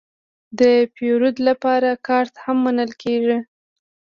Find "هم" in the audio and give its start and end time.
2.43-2.57